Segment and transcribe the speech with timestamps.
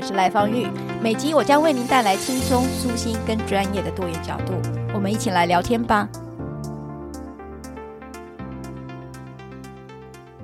[0.00, 0.66] 我是赖芳玉，
[1.02, 4.54] 每集我将为您带来轻松、舒心跟专业的多元角度，
[4.94, 6.08] 我们一起来聊天吧。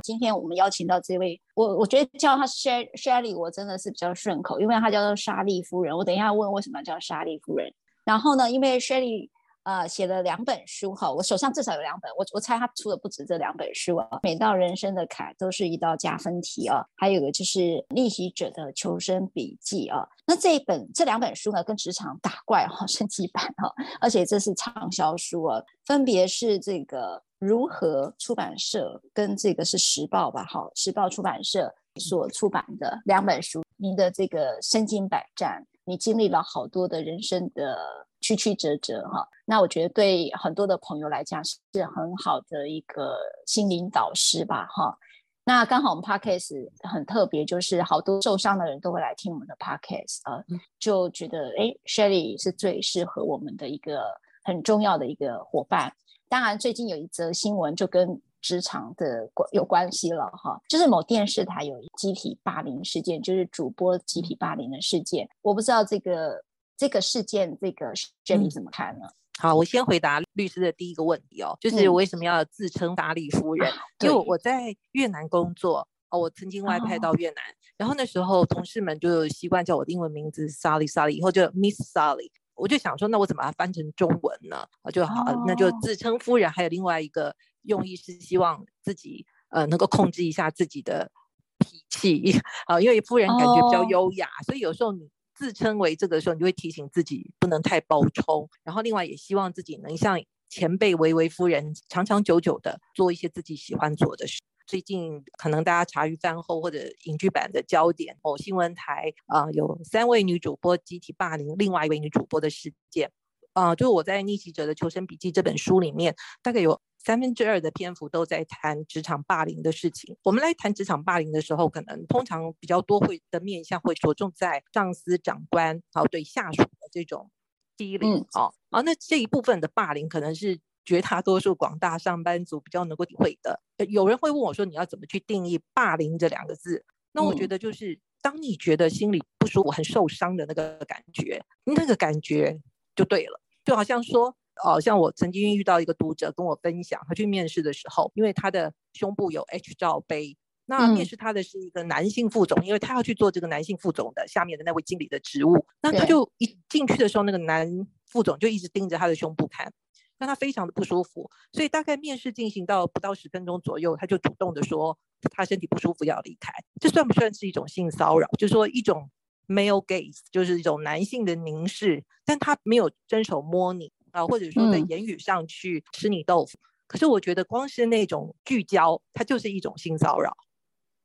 [0.02, 5.97] 今天我们邀请到这位，我我觉得叫她 Shelly，我真的是比较顺口，因为她叫做莎莉夫人。
[5.97, 7.72] 我等一下问为什么叫莎莉夫人。
[8.05, 9.31] 然后呢，因为 Shelly。
[9.67, 14.09] 呃，写了两本书哈，我手上至少有两本，我我猜他出的不止这两本书啊。
[14.22, 20.06] 每道人生的坎都是一道加分题啊，还有个就是《逆袭者的求生笔记》啊。
[20.25, 33.64] 那这一本这两本书呢，跟职场打怪哈 升级版哈，而且这是畅销书啊，分别是这个如何出版社跟这个是时报吧，哈，时报出版社所出版的两本书。
[33.77, 38.06] 您的这个身经百战，你经历了好多的人生的。
[38.27, 41.56] 曲曲折折哈，那我觉得对很多的朋友来讲是
[41.94, 44.98] 很好的一个心灵导师吧哈。
[45.44, 50.42] 那刚好我们 podcast 很特别，就是好多受伤的人都会来听我们的 podcast 啊，
[50.80, 54.02] 就觉得哎，Shirley 是最适合我们的一个
[54.42, 55.92] 很重要的一个伙伴。
[56.28, 65.28] 当然，最近有一则新闻就跟职场的关有关系了哈，就是某电视台有集体霸凌事件，就是主播集体霸凌的事件。
[65.42, 66.42] 我不知道这个。
[66.77, 67.94] 这个事件，这个
[68.25, 69.09] Shirley 怎么看呢？
[69.38, 73.70] 好，我先回答律师的第一个问题哦，就是为什么要自称莎莉夫人？
[74.00, 84.66] 因为、嗯、我在越南工作哦，我曾经外派到越南，哦、然后那时候同事们就习惯叫我的英文名字 Sally Sally，以后就 Miss Sally，我就想说，那我怎么把它翻成中文呢？
[84.91, 86.50] 就好，哦、那就自称夫人。
[86.50, 91.10] 还有另外一个用意是希望自己呃能够控制一下自己的
[91.59, 95.10] 脾气 啊，因为夫人感觉比较优雅，哦、所以有时候你。
[95.36, 104.41] 自称为这个时候，你就会提醒自己不能太暴冲，然后另外也希望自己能像前辈维维夫人长长久久的做一些自己喜欢做的事。
[104.66, 113.12] 最近可能大家茶余饭后或者影剧版的焦点，某新闻台啊、有三位女主播集体霸凌另外一位女主播的事件，
[113.56, 116.78] 啊、呃，就是我在《逆袭者的求生笔记》这本书里面，大概有。
[116.99, 120.17] 三分之二的篇幅都在谈职场霸凌的事情。
[120.25, 127.31] 我们来谈职场霸凌的时候，可能通常比较多会的面向会着重在上司长官，好对下属的这种
[127.78, 133.61] 欺凌，哦，啊，那这一部分的霸凌可能是绝大多数广大上班族比较能够体会的。
[133.89, 136.84] 有人会问我说：“你要怎么去定义霸凌这两个字？”
[137.15, 142.59] 那我觉得就是当你觉得心里不舒服、很受伤的那个感觉，那个感觉
[142.97, 144.34] 就对了，就好像说。
[144.65, 150.34] 哦，像我曾经遇到一个读者跟我分享，他去面试的时候，因为他的胸部有 H 罩杯，
[150.65, 157.71] 那面试他的是一个男性副总，嗯、因为他要去做这个男性副总的下面的那位经理的职务，那他就一进去的时候，那个男
[158.06, 159.71] 副总就一直盯着他的胸部看，
[160.16, 164.98] 让他非常的不舒服，所以大概面试进行到不到十分钟左右，他就主动的说
[165.33, 166.50] 他身体不舒服要离开，
[166.81, 168.27] 这算不算是一种性骚扰？
[168.38, 169.10] 就是说一种
[169.47, 173.93] male gaze，就是一种男性的凝视，但他没有伸手摸你。
[174.12, 180.34] 啊，或者说在言语上去吃你豆腐，嗯、可是我觉得光是那种聚焦，它就是一种性骚扰，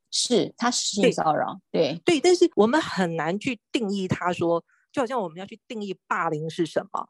[0.10, 2.00] 是它是性骚扰，对。
[2.06, 7.10] 对，对，但是我们很难去定义它说，说就好像我们要去定义霸凌是什么，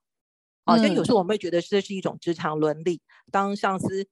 [0.65, 2.99] 好像有时候我们会觉得这是一种职场伦理，
[3.29, 4.07] 当上司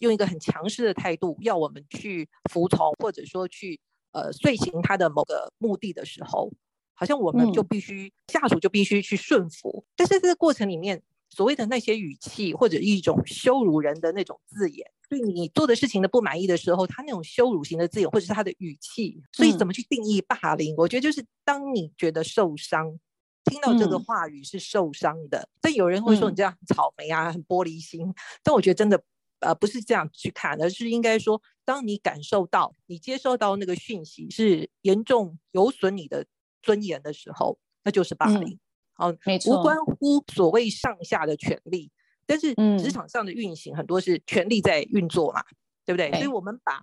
[0.00, 3.80] 用一个很强势的态度要我们去服从，或者说去
[4.12, 6.52] 呃遂行他的某个目的的时候，
[6.94, 11.02] 好像我们就必须、嗯、下属就必须去顺服，但是这个过程里面。
[11.30, 20.74] 所谓的那些语气，或者一种羞辱人的那种字眼，对你做的事情的不满意的时候，他那种羞辱型的字眼，或者是他的语气，所以怎么去定义霸凌？
[20.74, 22.98] 嗯、我觉得就是当你觉得受伤，
[23.44, 25.38] 听到这个话语是受伤的。
[25.40, 28.10] 嗯、但有人会说你这样很草莓啊，很玻璃心。
[28.42, 28.98] 但我觉得真的
[29.40, 36.24] 呃不是这样去看，而是应该说，当你感受到你接收到那个讯息是严重有损你的
[36.62, 38.54] 尊严的时候，那就是霸凌。
[38.54, 38.60] 嗯
[38.96, 41.92] 哦，没错，无关乎所谓上下的权力，
[42.24, 46.10] 但是职场上的运行很多是权力在运作嘛，嗯、对不对？
[46.10, 46.82] 对，所以我们把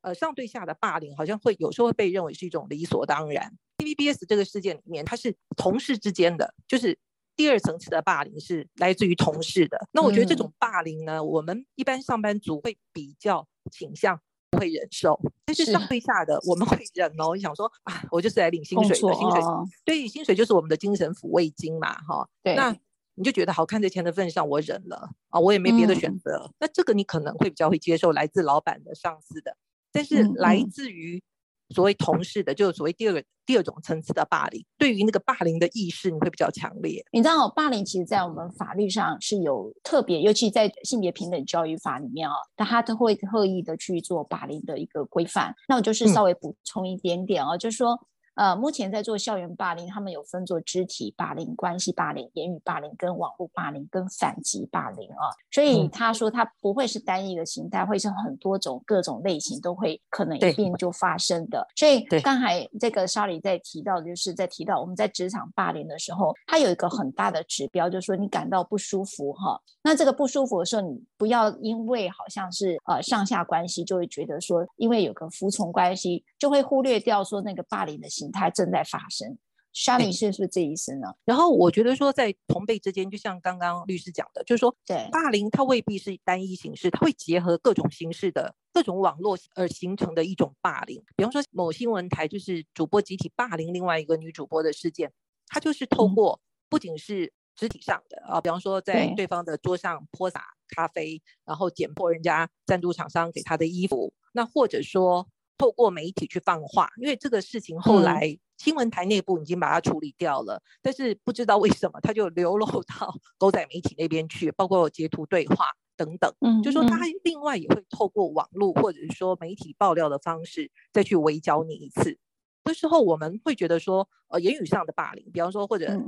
[0.00, 3.56] 呃上对下的霸凌，好像会有时候会被认为是一种理所当然。
[3.78, 6.98] TVBS 这个事件里面，它是同事之间的，就是
[7.36, 9.78] 第二层次的霸凌是来自于同事的。
[9.92, 14.20] 那我觉得这种霸凌呢，嗯、我们一般上班族会比较倾向
[14.50, 17.34] 不会忍受，但是上对下的我们会忍哦。
[17.34, 19.40] 你想说啊，我就是来领薪水的，薪水
[19.84, 22.28] 对，薪水就是我们的精神抚慰金嘛，哈。
[22.42, 22.76] 对，那
[23.14, 26.42] 你就觉得好看在钱的份上，我忍了啊，我也没别的选择。
[26.44, 29.56] 嗯、那这个你可能会比较会接受来自老板的、上司的，
[29.92, 31.22] 但是来自于、嗯。
[31.70, 37.04] 所谓同事的，就是所谓第二个第二种层次的霸凌，对于那个霸凌的意识，你会比较强烈。
[37.12, 45.54] 你知道，霸凌其实，在我们法律上是有特别，尤其在性别平等教育法里面啊，但他都会特意的去做霸凌的一个规范。
[45.68, 47.98] 那我就是稍微补充一点点哦，嗯、就是说。
[48.34, 55.28] 呃，目前在做校园霸凌，他们有分做肢体霸凌、关系霸凌、言语霸凌、跟网络霸凌、跟反击霸凌啊。
[55.50, 61.66] 所以他说他不会是单一的形态，会是很多种各种类型都会可能一并就发生的。
[61.76, 69.60] 所以刚才这个莎莉在提到，就是在提到我们在职场霸凌的时候，它有一个很大的指标，就是说你感到不舒服哈。
[69.82, 79.38] 那这个不舒服的时候，你不要因为好像是呃上下关系，就会觉得说因为有个服从关系，就会忽略掉说那个霸凌的形态正在发生，
[79.74, 81.06] 莎莉是不是这意思呢？
[81.26, 91.00] 然后我觉得说，在同辈之间，就像刚刚律师讲的，就是说，对霸凌它未必是单一形式，它会结合各种形式的各种网络而形成的一种霸凌。
[91.14, 95.12] 比方说，某新闻台就是主播集体霸凌另外一个女主播的事件，
[95.46, 96.40] 它就是透过
[96.70, 100.42] 不仅是肢体上的啊，比方说在对方的桌上泼洒
[100.74, 105.28] 咖啡，然后剪破人家赞助厂商给他的衣服，那或者说。
[105.60, 115.66] 透过媒体去放话，因为这个事情后来新闻台内部已经把它处理掉了，嗯、但是不知道为什么它就流露到 狗仔媒体那边去，包括截图对话
[115.98, 116.32] 等等。
[116.40, 122.16] 嗯，就说他另外也会透过网络或者是说媒体爆料的方式再去围剿你一次。
[122.64, 126.00] 这时候我们会觉得说，呃，言语上的霸凌，比方说或者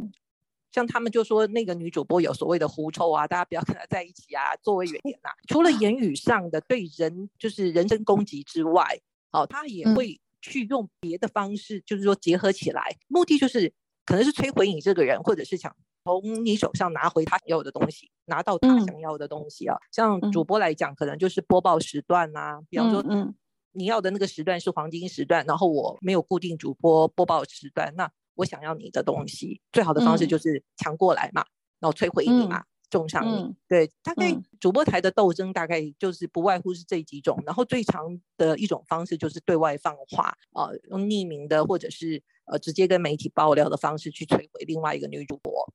[0.71, 5.29] 像他们就说那个女主播有所谓的狐臭啊，大家不要跟她在一起啊，座位远点呐。
[5.47, 8.99] 除了言语上的对人就是人身攻击之外，
[9.33, 13.73] 哦，他也会去用别的方式，嗯、就是说结合起来，目的就是
[14.05, 15.75] 可能是摧毁你这个人，或者是想
[16.05, 19.75] 从你手上拿回他想要的东西，拿到他想要的东西啊。
[19.75, 23.35] 嗯、像主播来讲，可能就是播报时段啊，嗯、比方说，嗯，
[23.73, 31.45] 你要的那个时段是黄金时段，然后我没有固定主播播报时段，那我想要你的东西，最好的方式就是抢过来嘛，
[31.81, 32.65] 然后摧毁你嘛。
[32.93, 34.31] 嗯重上瘾，嗯、对，大概
[34.61, 45.67] 主播台的斗争大概就是不外乎是这几种，嗯、然后最常的一种方式就是对外放话，啊、呃，用匿名的或者是呃直接跟媒体爆料的方式去摧毁另外一个女主播。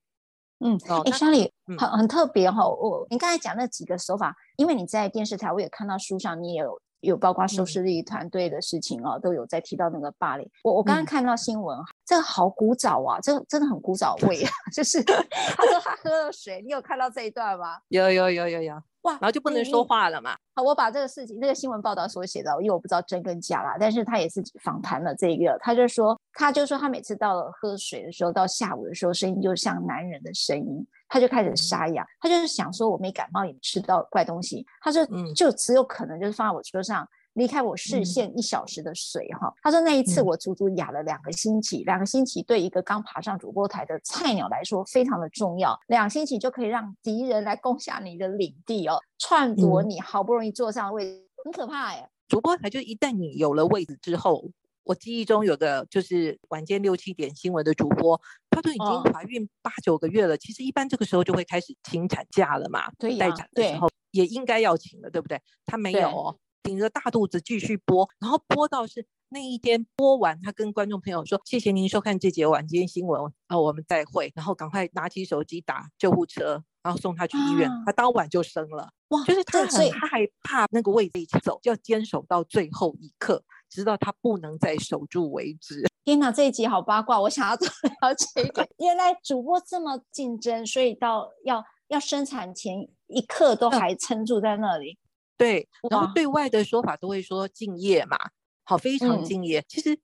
[0.60, 6.80] 嗯，哎，莎莉很很特别哈、哦，我你刚才讲那几个手法，因为你在电视台，我也看到书上你也有。
[7.02, 10.50] 有包括收视率团队的事情哦，嗯、都有在提到那个霸凌。
[10.64, 14.50] 我我刚刚看到新闻，嗯、这个好古早啊，这个真的很古早味啊。
[14.74, 17.78] 就是 他说他喝了水，你有看到这一段吗？
[17.90, 18.82] 有有有有有。
[19.04, 20.36] 哇，然后就不能说话了嘛。
[20.54, 30.86] 好，我把这个事情那个新闻报道所写的，因为我不知道真跟假啦，但是他也是访谈了这个，他就说他就说他每次到了喝水的时候，到下午的时候，声音就像男人的声音。
[31.08, 34.66] 他就开始沙哑，他就是想说，我没感冒，也吃到怪东西。
[34.82, 39.48] 他说，就只有可能就是放在我车上，离开我视线一小时的水哈。
[39.48, 52.10] 嗯、他说那一次我足足哑了两个星期，两个星期对一个刚爬上主播台的菜鸟来说非常的重要，两星期就可以让敌人来攻下你的领地哦，篡夺你好不容易坐上的位置，很可怕哎。
[52.28, 54.50] 主播台就一旦你有了位置之后。
[54.88, 60.36] 我记忆中有个就是晚间六七点新闻的主播，她都已经怀孕八九个月了。
[60.36, 65.42] 哦、其实一般这个时候就会开始请产假了嘛，对、啊，待产的时候也应该要请了，对不对？
[65.66, 77.70] 她没有哦，顶着大肚子继续播，然后播到是那一天播完，她跟观众朋友说：“谢谢您收看这节晚间新闻啊，我们再会。”然后赶快拿起手机打救护车，然后送她去医院。
[77.86, 79.22] 她、啊、当晚就生了，哇！
[79.26, 83.44] 就是她很害怕那个位置一起走，要坚守到最后一刻。
[83.70, 85.84] 直到他不能再守住为止。
[86.04, 88.68] 天哪，这一集好八卦，我想要 多了解一点。
[88.80, 94.98] 原来主播这么竞争，所以到要要生产前一刻都还撑住在那里。
[95.38, 98.18] 对，然后对外的说法都会说敬业嘛，
[98.64, 99.60] 好，非常敬业。
[99.60, 100.00] 嗯、其实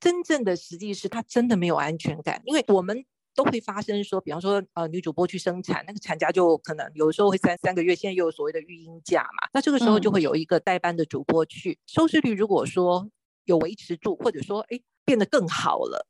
[0.00, 3.04] 真正的实际是他真的没有安全感，因为我们。
[3.38, 13.08] 都会发生说，比方说，呃，女主播去生产，那个产假就可能有的时候会三三个月，现在又有所谓的育婴假嘛，那这个时候就会有一个代班的主播去，嗯、收视率如果说
[13.44, 16.04] 有维持住，或者说哎变得更好了，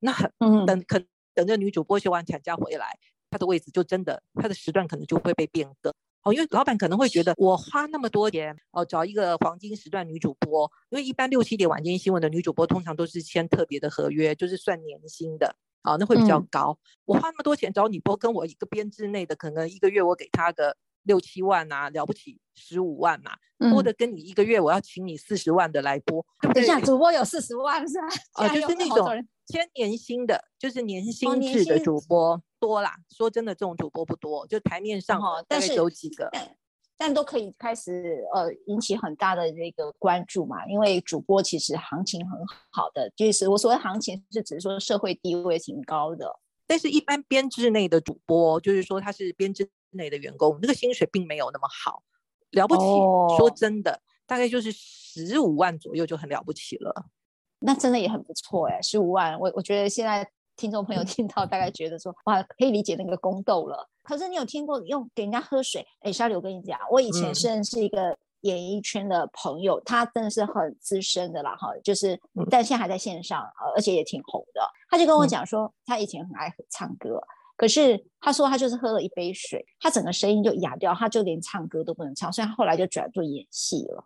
[0.00, 1.00] 那嗯等可
[1.34, 2.98] 等着女主播休完产假回来，
[3.30, 5.94] 她的位置就真的她的时段可能就会被变更。
[6.24, 16.76] 哦，因为老板可能会觉得我花那么多钱哦，找一个黄金时段女主播，因为一般六七点晚间新闻的女主播通常都是签特别的合约，就是算年薪的啊、哦，那会比较高。
[16.80, 23.32] 嗯、我花那么多钱找你播，跟我一个编制内的，可能一个月我给他个六七万啊，了不起十五万嘛，
[23.70, 28.06] 播的跟你一个月我要请你四十万的来播，嗯、等一下主播有四十万是吧？
[28.42, 29.06] 啊、哦，就是那种
[29.46, 32.32] 签年薪的，就是年薪制的主播。
[32.32, 36.30] 哦多啦，说真的，这种主播不多，就台面上大概有几个，
[37.02, 40.64] 但，都可以开始呃引起很大的这个关注嘛。
[40.66, 42.38] 因为主播其实行情很
[42.70, 46.38] 好的，就是我所谓行情是指说社会地位挺高的。
[46.64, 52.04] 但是，一般编制内的主播，就是说他是编制内的员工，那个薪水并没有那么好，
[52.52, 52.84] 了不起。
[52.84, 57.06] 哦、说真的，大概就是十五万左右就很了不起了。
[57.58, 60.30] 那真的也很不错哎，十五万，我我觉得现在。
[60.54, 63.88] 听众朋友听到大概觉得说哇，可以理解那个宫斗了。
[64.02, 65.86] 可是你有听过用给人家喝水？
[66.00, 73.42] 哎，小李，我跟你讲，我以前是认识一个演艺圈的朋友，嗯、他真的是很资深的啦哈，就是但现在还在线上，
[73.74, 74.60] 而且也挺红的。
[74.90, 77.22] 他就跟我讲说，他以前很爱唱歌，
[77.56, 84.04] 可是他说他就是喝了一杯水，他整个声音就哑掉，他就连唱歌都不能唱，所以他后来就转做演戏了。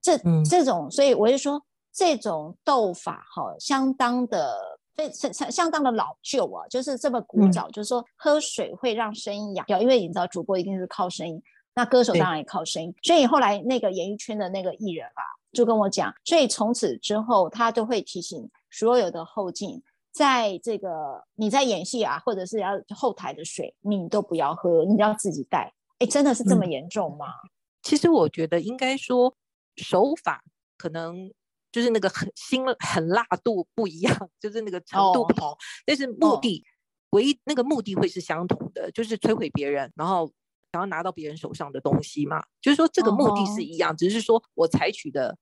[0.00, 0.16] 这
[0.48, 1.62] 这种，所以我就说
[1.92, 4.75] 这种斗法哈，相当的。
[4.96, 11.42] 非相相相当的老旧啊，就是这么古早，嗯、就是说喝水会让声音哑掉，因为你知道主播一定是靠声音，
[11.74, 15.22] 那歌手当然也靠声音，所以后来那个演艺圈的那个艺人啊，
[15.52, 25.72] 就跟我讲，所以从此之后他都会提醒所有的后进，在这个你在演戏啊，或者是要后台的水，你都不要喝，你要自己带。
[25.98, 27.26] 哎，真的是这么严重吗？
[27.26, 27.50] 嗯、
[27.82, 29.34] 其实我觉得应该说
[29.76, 30.42] 手法
[30.78, 31.30] 可能。
[31.76, 36.64] 就是那个很辛很辣度不一样， 就是那个程度不同，哦、但是目的、哦、
[37.10, 40.26] 唯一那个目的会是相同的，就是摧毁别人，然后
[40.72, 42.42] 想要拿到别人手上的东西嘛。
[42.62, 45.36] 就是说这个目的是一样，哦、只是说我采取的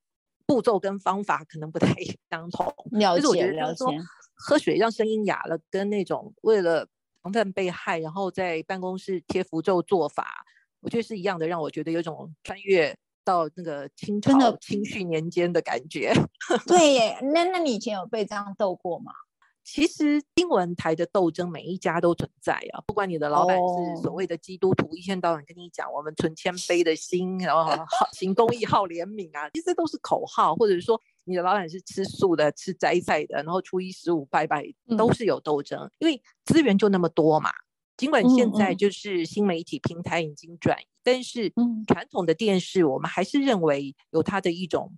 [0.44, 1.94] 步骤跟方法可能不太
[2.28, 2.66] 相同。
[2.90, 3.94] 了解，就是我觉得说
[4.34, 6.88] 喝水让声音哑了，跟那种为了
[7.22, 10.44] 防范被害，然后在办公室贴符咒做法，
[10.80, 12.98] 我觉得是一样的，让我觉得有种穿越。
[13.24, 16.12] 到那个清朝清绪年间的感觉，
[16.66, 17.18] 对耶。
[17.32, 19.12] 那那你以前有被这样斗过吗？
[19.66, 34.62] 其实新闻台的斗争每一家都存在啊，不管你的老板是所谓的基督徒，哦、一天到晚跟你讲我们存谦卑的心，然后好行公益、好怜悯啊，其实都是口号，或者说你的老板是吃素的、吃斋菜的，然后初一十五拜拜，
[34.98, 37.50] 都是有斗争，嗯、因为资源就那么多嘛。
[37.96, 41.52] 尽管现在就是新媒体平台已经转移，嗯嗯，但是
[41.86, 44.92] 传统的电视，我们还是认为有它的一种，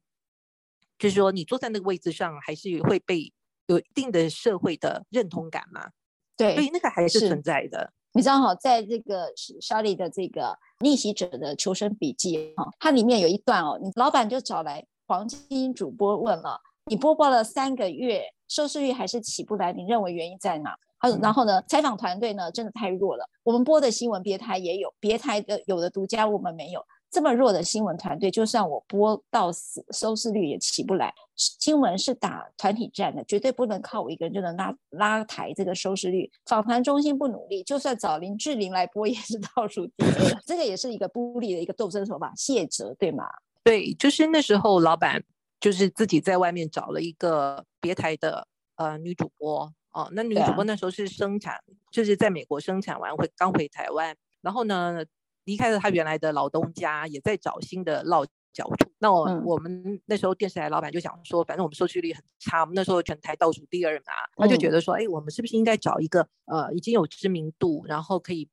[0.98, 3.32] 就是说你坐在那个位置上，还是会被
[3.66, 5.90] 有一定的社会的认同感嘛？
[6.36, 7.92] 对，所以那个还是存在的。
[8.12, 10.42] 你知道哈，在这个莎莉的这个
[10.80, 20.78] 《逆袭者的求生笔记》哈，它里面有一段哦，你老板就找来黄金主播问了，你播报了三个月，收视率还是起不来，你认为原因在哪？
[21.20, 23.28] 然后呢，采访团队呢真的太弱了。
[23.42, 26.84] 我们播的新闻别台也有，别台的有的独家我们没有。
[27.08, 31.14] 这么弱的新闻团队，就算我播到死，收视率也起不来。
[31.36, 36.28] 新闻是打团体战的，绝对不能靠我一个人就能拉拉抬这个收视率。
[36.46, 40.42] 访谈中心不努力，就算找林志玲来播也是 倒数第二。
[40.44, 43.24] 这个也是一个不利的一个斗争手法，谢哲对吗？
[43.62, 45.22] 对，就是那时候老板
[45.60, 49.72] 就是自己在外面找了一个别台的呃女主播。
[49.96, 55.02] 哦，那女主播那时候是生产，啊、就是在美国生产完回刚回台湾，然后呢
[55.44, 58.92] 离开了她原来的老东家，也在找新的落脚处。
[58.98, 68.46] 那我、嗯、我们那时候电视台老板就想说，反正我们收视率很差，我们那时候全台倒数第二嘛，他就觉得说，哎、嗯，我们是不是应该找一个呃已经有知名度，然后可以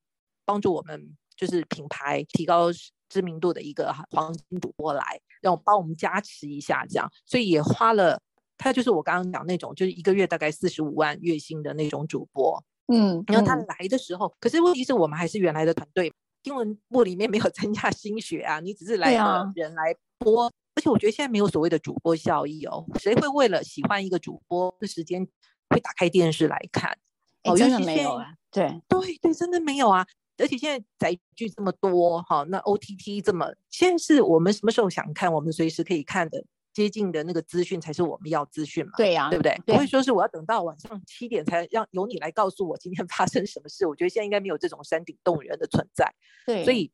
[0.45, 2.69] 帮助我们就是品牌提高
[3.09, 8.21] 知名度的一个黄金主播来，让我帮我们加持一下，这样，所以也花了。
[8.57, 25.27] 他就是我刚刚讲那种，就是一个月大概四十五万月薪的那种主播，嗯，然后他来的时候，嗯、可是问题是我们还是原来的团队，英文部里面没有增加新血啊，你只是来个人来播，啊、而且我觉得现在没有所谓的主播效益哦，谁会为了喜欢一个主播的时间
[25.69, 26.97] 会打开电视来看？
[27.43, 28.81] 哦，真的没有啊，对。
[28.87, 30.05] 对对，真的没有啊，
[30.37, 36.41] 而且现在载具这么多，哈，那 OTT 这么，现在是我们什么时候想看，我们随时可以看的。
[36.73, 38.91] 接近的那个资讯才是我们要资讯嘛？
[38.97, 39.55] 对呀、啊，对不对？
[39.65, 43.85] 对，不会说是我要等到晚上七点才让由你来告诉我今天发生什么事。
[43.85, 46.11] 我觉得现在应该没有这种山顶洞人的存在。
[46.45, 46.91] 对，所以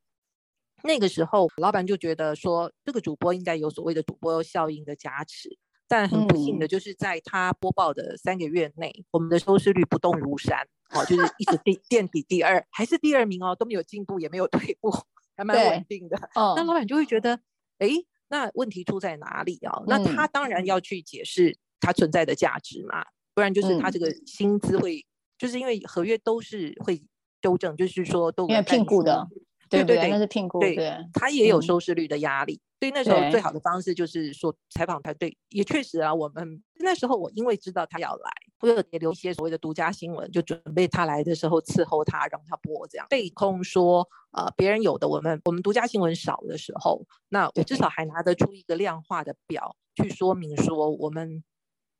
[0.83, 5.57] 那个时候老板就觉得说，这个主播应该有所谓的主播效应的加持。
[5.91, 10.59] 但很不幸的就是在他播报的三个月内，嗯、我们的收视率不动如山，
[10.91, 14.93] 哦，就是一直垫垫底第二，还是第二名哦，都没有进步，也没有退步。
[15.35, 16.15] 还蛮稳定的。
[16.35, 17.39] 哦，那老板就会觉得，
[17.79, 17.89] 哎，
[18.29, 19.83] 那问题出在哪里啊？
[19.87, 25.05] 那他当然要去解释它存在的价值嘛，不然就是他这个薪资会，
[25.37, 27.01] 就是因为合约都是会
[27.41, 29.27] 纠正，就是说都因为聘雇的。
[29.69, 32.59] 对对对，那是聘估，对，他也有收视率的压力。
[32.79, 43.05] 所以那时候最好的方式就是说，采访团队也确实啊，我们那时候我因为知道他要来，我有也留一些所谓的独家新闻，就准备他来的时候伺候他，让他播这样。
[43.09, 51.43] 被控说呃别人有的，我们我们独家新闻少的时候，那我至少还拿得出一个量化的表去说明说我们。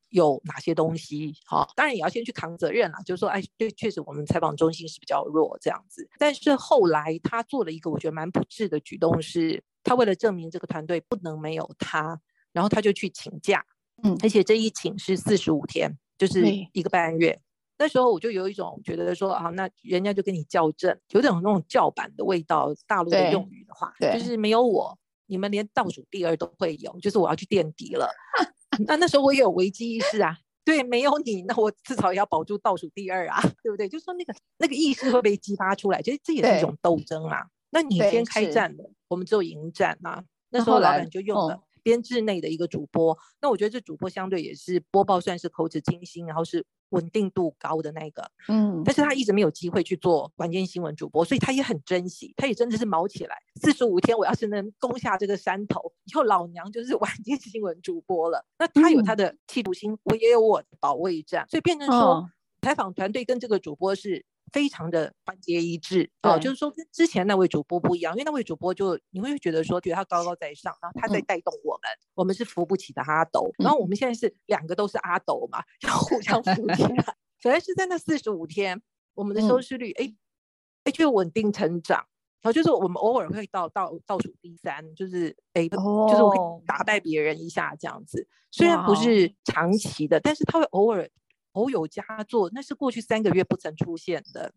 [0.10, 1.34] 有哪些东西？
[1.46, 2.98] 好、哦，当然也要先去扛责任了。
[3.06, 6.08] 就是说，哎，对，确实我们采访中心是比较弱这样子。
[6.18, 12.20] 但是后来他做了一个我觉得蛮不智的举动是，是他为了证明这个团队不能没有他，
[12.52, 13.66] 然后他就去请假，
[14.04, 17.40] 嗯，而且这一请是四十五天，就是一个半月。
[17.78, 22.74] 那时候我就有一种觉得说啊，那人家就跟你校正，有点那种叫板的味道。
[22.86, 24.98] 大陆的用语的话，就是没有我，
[25.28, 28.10] 你们连倒数第二都会有，就是我要去垫底了。
[28.88, 33.88] 那那时候我也有危机意识啊，对，没有你，那我至少也要保住倒数第二啊， 对不对？
[33.88, 37.48] 就是说那个那个意识会被激发出来，其实这也是一种斗争啊。
[37.72, 40.24] 那你先开战了，我们只有迎战啊。
[40.50, 46.66] 那时候老板就用了编制内的一个主播，那我觉得这主播相对也是播报算是口齿清新，然后是。
[46.90, 58.46] 稳定度高的那个，嗯，但是他一直没有机会去做晚间新闻主播，所以他也很珍惜，他也真的是卯起来，四十五天，我要是能攻下这个山头，以后老娘就是晚间新闻主播了。
[58.58, 62.30] 那他有他的企图心，我也有我的保卫战，所以变成说，
[62.62, 64.26] 采访团队跟这个主播是。
[64.52, 66.10] 非常的团结一致。
[66.24, 77.16] 哦，就是说跟之前那位主播不一样，因为那位主播就你会觉得说，觉得他高高在上，然后他在带动我们，嗯、我们是扶不起的阿斗，然后我们现在是两个都是阿斗嘛，要互相扶起 来。
[77.42, 78.82] 本来是在那四十五天，
[79.14, 80.14] 我们的收视率哎
[80.84, 81.98] 哎就稳定成长，
[82.42, 91.10] 然后就是我们偶尔会到倒倒数第三，就是哎、哦、就是我会打败别人一下这样子，虽然不是长期的，但是他会偶尔。
[91.60, 94.54] 偶有佳作，那是过去三个月不曾出现的，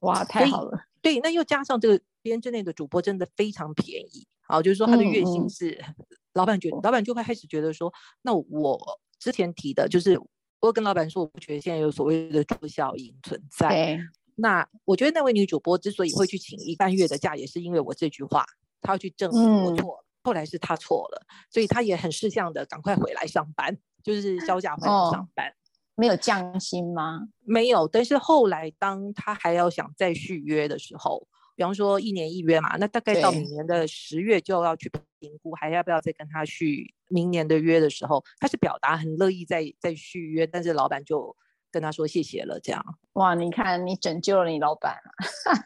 [0.00, 0.78] 哇，太好了！
[1.02, 5.78] 对，那又加上这个编制内的主播真的非常便宜，啊，就是说他的月薪是，
[6.32, 7.92] 老板觉得，老板就会开始觉得说，
[8.22, 10.18] 那我之前提的就是，
[10.60, 13.98] 我跟老板说，我不觉得现在有所谓的助效应存在。
[14.34, 18.44] 那我觉得那位女主播之所以会去请一半月的假，也是因为我这句话，
[18.82, 20.04] 她要去证明我错了。
[20.04, 25.48] 嗯、后来是她错了，所以她也很识相的赶快回来上班，就是销假回来上班。
[25.48, 25.54] 哦
[25.96, 27.26] 没有降薪吗？
[27.44, 41.34] 没有，但是后来当他还要想再续约的时候，比方说一年一约嘛，那大概到明年的十月就要去评估，还要不要再跟他续明年的约的时候，他是表达很乐意再再续约，但是老板就
[41.70, 42.84] 跟他说谢谢了，这样。
[43.14, 44.94] 哇，你看你拯救了你老板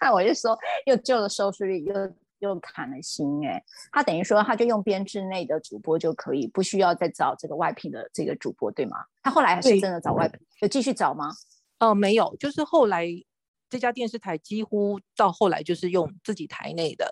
[0.01, 0.13] 啊！
[0.15, 1.95] 我就说又救了收视率，又。
[2.41, 8.97] 又砍了薪哎，他等于说他就用编制内的主播就可以，不需要再找这个外聘的这个主播，对吗？
[9.23, 11.31] 他后来还是真的找外聘，有继续找吗？
[11.79, 13.07] 哦、呃，没有，就是后来
[13.69, 17.11] 这家电视台几乎到后来就是用自己台内的。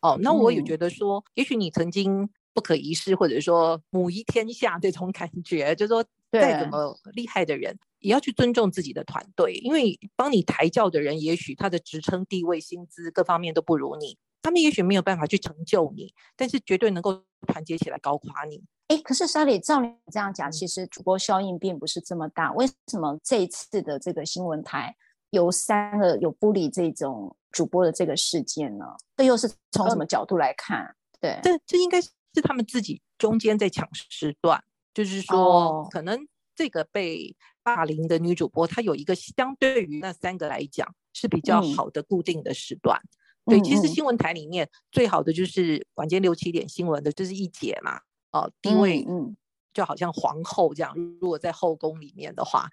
[0.00, 14.18] 哦，那我也觉得说，嗯、也许你曾经不可一世，或者说母仪天下这种感觉，就是说再怎么厉害的人，也要去尊重自己的团队，因为帮你抬轿的人，也许他的职称、地位、薪资各方面都不如你。
[14.46, 18.62] 他们也许没有办法去成就你，但是绝对能够团结起来搞垮你。
[18.86, 22.52] 哎，可是 Sally 照你这样讲，其实主播效应并不是这么大。
[22.52, 24.94] 为什么这一次的这个新闻台
[25.30, 28.84] 有三个有 bully 这种主播的这个事件呢？
[29.16, 30.94] 这又是从什么角度来看？
[31.18, 34.62] 嗯、对，这这应该是他们自己中间在抢时段，
[34.94, 42.96] 就是说，哦、可能这个被霸凌的女主播，她有一个相对于那三个来讲是比较好的固定的时段。
[42.96, 43.10] 嗯
[43.46, 48.00] 对，其实新闻台里面最好的就是晚间六七点新闻的，就是一姐嘛，
[48.32, 49.36] 哦，地位嗯，
[49.72, 50.92] 就好像皇后这样。
[51.20, 52.68] 如果在后宫里面的话，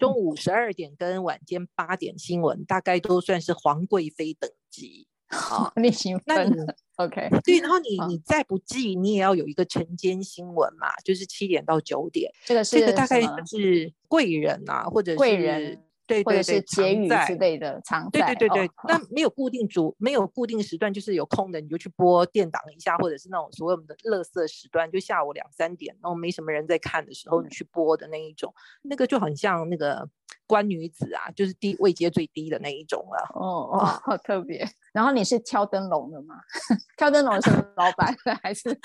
[0.00, 5.72] 中午十二点跟晚间八点新闻大概都算是皇贵妃等级 啊。
[5.76, 6.54] 你行，那你
[6.96, 7.28] OK？
[7.44, 12.28] 对，然后你你再不济，你也要有一个晨间新闻嘛，就是七点到九点。
[12.44, 15.82] 这个是这个大概是贵人啊，或者是贵人。
[16.06, 18.26] 对，对，对，或者是结语之类的常在。
[18.26, 28.52] 对对对对，那、哦、没有固定主，没有固定时段，就是有空的你就去播垫档一下，或者是那种所谓的乐色时段，就下午两三点，然后没什么人在看的时候，你去播的那一种，
[28.84, 30.08] 嗯、那个就很像那个
[30.46, 33.28] 官女子啊，就是低位阶最低的那一种了。
[33.34, 34.66] 哦哦，好特别。
[34.92, 36.36] 然后你是挑灯笼的吗？
[36.96, 38.78] 挑灯笼是 老板 还是？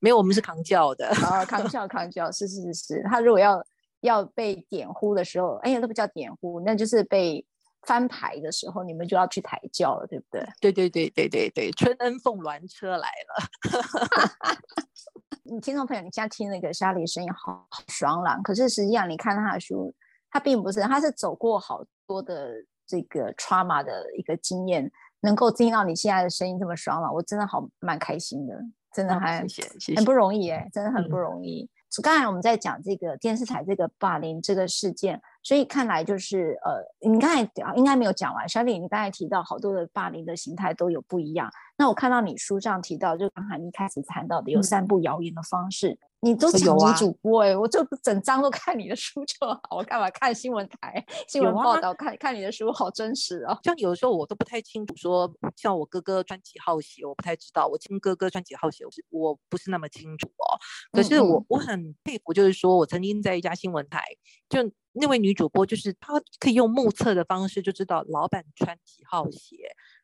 [0.00, 1.08] 没有，我们是扛轿的。
[1.08, 3.60] 哦，扛轿扛轿，是是是，他如果要。
[4.00, 7.44] 要被点呼的时候，哎呀，那不叫点呼，那就是被
[7.82, 10.46] 翻牌的时候，你们就要去抬轿了，对不对？
[10.60, 14.58] 对对对对对对，春恩凤鸾车来了。
[15.50, 19.94] 你听众朋友，你现在听那个莎莉声音好好爽朗，可是实际上你看他的书，
[20.30, 22.52] 他并不是，他是走过好多的
[22.86, 28.54] 这个 trauma 的一个经验，能够听到你现在的声音这么爽朗，我真的好蛮开心的，
[28.92, 31.62] 真的还、嗯、谢谢，谢谢很不容易哎，真的很不容易。
[31.62, 31.68] 嗯
[32.02, 41.50] 刚才我们在讲这个电视台这个霸凌这个事件，所以看来就是呃，你刚才应该没有讲完，莎莉，你刚才提到好多的霸凌的形态都有不一样。
[41.76, 45.90] 那我看到你书上提到，就刚才你一开始谈到的有散布谣言的方式。
[45.90, 51.94] 嗯你都讲女主播哎、欸，我就整张都看你的书就好，我干嘛看新闻台新闻报道？
[51.94, 53.56] 看看你的书好真实哦。
[53.62, 57.68] 像有的时候我都不太清楚，说像我哥哥穿几号鞋，我不太知道。
[57.68, 60.58] 我亲哥哥穿几号鞋，我是我不是那么清楚哦。
[60.90, 64.02] 可是我我很佩服，就是说我曾经在一家新闻台，
[64.48, 64.68] 就
[65.00, 69.56] 那位女主播，就是她可以用目测的方式就知道老板穿几号鞋，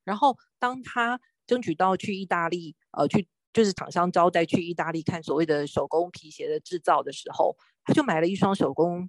[0.04, 3.28] 然后当她争取到去意大利呃去。
[3.54, 9.08] 就是厂商招待去意大利看所谓的手工皮鞋的制造的时候，他就买了一双手工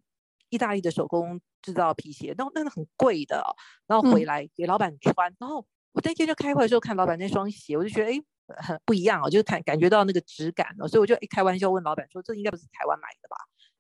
[0.50, 3.43] 意大利的手工制造皮鞋，那那个很贵的，
[3.88, 5.32] 然后回来给老板穿。
[5.32, 8.21] 嗯、然后我那天就开会的时候看老板那双鞋，我就觉得哎，
[8.62, 13.36] 很不一样哦，就是感感觉到那个质感哦，所以我就一开玩笑问老板说：“这应该不是台湾买的吧？”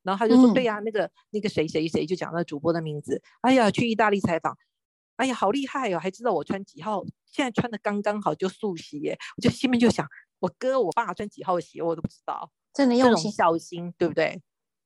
[0.05, 3.21] 然后他就说：“嗯、对呀、啊，那个那个谁谁谁就讲那主播的名字。
[3.41, 4.57] 哎呀，去意大利采访，
[5.17, 10.07] 哎呀，好厉害哦，还知道我穿几号，现在穿的刚刚好就素鞋。”我就心里面就想。
[10.39, 14.39] 我哥我爸穿几号鞋我都不知道，真的用心孝心，对不对？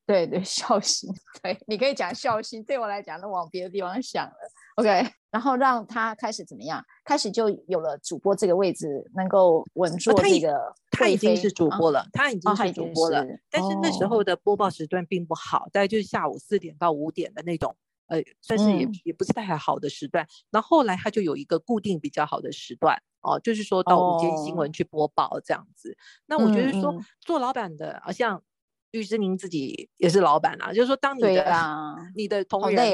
[0.06, 1.10] 对对， 孝心，
[1.42, 2.64] 对，你可以讲孝心。
[2.64, 4.34] 对我来讲，那往别的地方想了。
[4.76, 6.84] OK，然后让他开始怎么样？
[7.04, 11.00] 开始就有了主播这个位置，能够稳住这个、哦他。
[11.00, 13.22] 他已经是主播了，啊、他已经是主播了。
[13.22, 17.76] 哦、但是那时候的播报时段并不好，大概就是下午四点到五点的那种。
[18.08, 25.92] 呃，算是也、嗯、也不是太好的时段，那后后来他就有一个固定比较好的时段哦，就是说到午间新闻去播报这样子。
[25.92, 28.42] 哦、那我觉得说、嗯、做老板的，好像
[28.90, 32.92] 律师您自己也是老板啊，就是说当你的、啊、你的同仁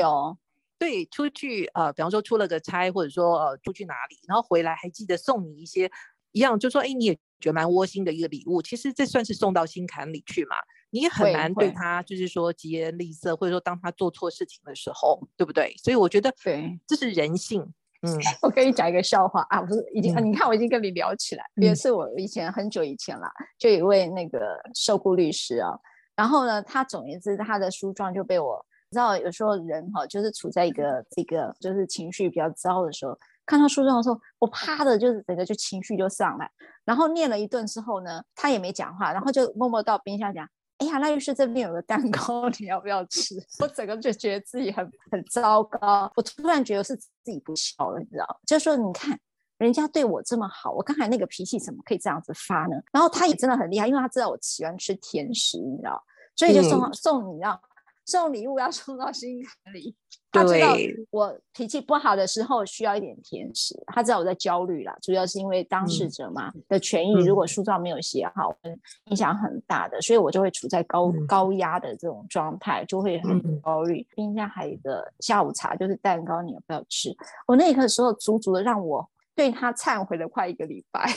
[0.77, 5.89] 对，出去呃，比方说出了个差，或者说呃出去哪里，然后回来还记得送你一些
[6.31, 10.55] 一样，就说哎你也觉得蛮窝心的一个礼物，其实这算是送到心坎里去嘛。
[10.91, 15.75] 你也很难对他，就是说疾言厉色，或者说当他做错事情的时候，对不对？
[15.83, 17.61] 所以我觉得，对，这是人性。
[18.01, 21.43] 嗯， 我跟你讲一个笑话啊，不是已经、嗯，你看我已经跟你聊起来。
[21.55, 24.39] 也是我以前很久以前了，就有一位那个
[24.73, 25.71] 受雇律师啊，
[26.15, 36.49] 然后呢，他总言之，他的书状就被我，你知道，有时候人哈，就是处在一个这个就是情绪比较糟的时候，看到书状的时候，我啪的，就是整个就情绪就上来，
[36.83, 40.47] 然后念了一顿之后呢，他也没讲话，然后就默默到冰箱讲。
[40.77, 43.35] 哎呀，赖律师这边有个蛋糕，你要不要吃？
[43.63, 46.11] 我整个就觉得自己很很糟糕。
[46.17, 48.41] 我突然觉得是自己不孝了，你知道？
[48.45, 49.17] 就是说你看
[49.57, 52.75] 人家对我这么好，我刚才那个脾气怎么可以这样子发呢？
[52.91, 56.03] 然后他也真的很厉害，因为他知道我喜欢吃甜食，你知道，
[56.35, 57.57] 所以就送、嗯、送你，知道。
[58.05, 59.95] 送礼物要送到心坎里，
[60.31, 60.75] 他知道
[61.09, 74.05] 我脾气不好的时候需要一点甜食，他知道我在焦虑啦，主要是因为当事者嘛、嗯、的权益，如果书状没有写好，嗯、影响很大的，所以我就会处在高、嗯、高压的这种状态，就会很焦虑。
[74.15, 77.15] 冰箱还有一个下午茶，就是蛋糕，你要不要吃？
[77.47, 81.09] 我那一刻时候足足的让我对他忏悔了快一个礼拜。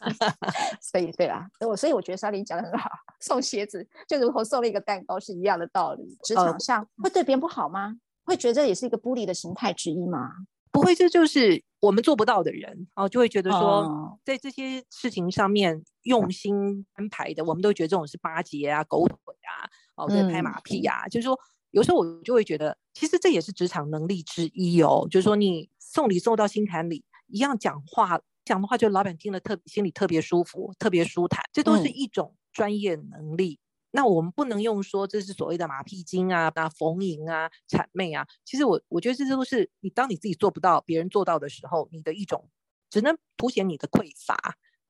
[0.80, 6.16] 所以对啦，我所以我觉得莎莉讲的很好，送鞋子就如同送了一个蛋糕是一样的道理。
[6.24, 7.96] 职场上会对别人不好吗？
[8.24, 10.30] 会觉得这也是一个孤立的形态之一吗？
[10.72, 21.08] 不会，这就是我们做不到的人哦，就会觉得说在这些事情上面用心安排的，我们都觉得这种是巴结啊、狗腿啊、哦在拍马屁啊。
[21.08, 21.36] 就是说，
[21.72, 25.08] 有时候我就会觉得，其实这也是职场能力之一哦。
[25.10, 28.20] 就是说，你送礼送到心坎里，一样讲话。
[28.50, 33.60] 讲的话，就老板听了特心里特别舒服，特别舒坦，这都是一种专业能力。
[33.60, 38.26] 嗯、那我们不能用说这是所谓的马屁精啊、啊逢迎啊、谄媚啊。
[38.44, 42.50] 其实我我觉得这都是你当你自己做不到，别人做到的时候，你的一种
[42.90, 44.36] 只能凸显你的匮乏。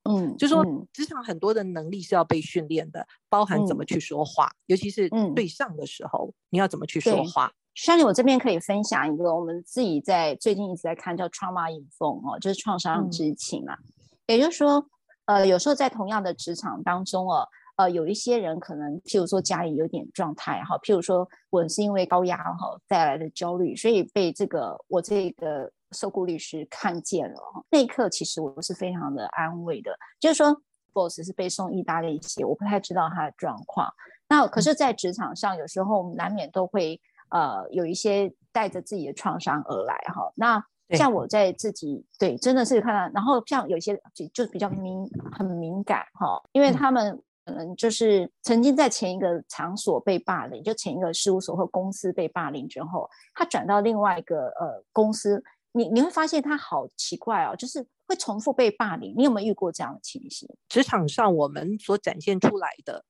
[0.09, 7.53] 嗯，就是说职场很多的能力是要被训练的，包含怎么去说话，嗯、尤其是对上的时候，你要怎么去说话。
[7.73, 13.93] 像你我这边可以分享一个，我们自己在最近一直在看叫 Trauma Informed 哦，就是创伤知情啊、嗯。
[14.27, 14.85] 也就是说，
[15.25, 33.89] 呃，有时候在同样的职场当中哦，呃，有一些人可能，譬如说家里有点状态哈，譬如说我是因为高压哈带来的焦虑，所以被这个我这个受雇律师看见了，那一刻其实我是非常的安慰的，就是说，boss 是被送意大利去，我不太知道他的状况。
[34.27, 36.99] 那可是，在职场上有时候难免都会。
[37.31, 40.31] 呃有一些带着自己的创伤而来哈。
[40.35, 40.63] 那
[40.95, 55.41] 像我在自己对，真的是看到，然后像有些就就比较敏很敏感哈，因为他们可能就是曾经在前一个场所被霸凌，就前一个事务所或公司被霸凌之后，他转到另外一个呃公司，
[55.71, 59.13] 你你会发现他好奇怪哦，就是会重复被霸凌。
[59.17, 60.47] 你有没有遇过这样的情形？
[60.67, 63.05] 职场上我们所展现出来的，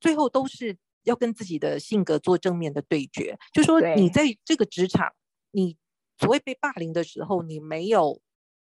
[0.00, 5.12] 最后都是要跟自己的性格做正面的对决，就说你在这个职场，
[5.50, 5.76] 你。
[6.18, 8.20] 所谓被霸凌的时候，你没有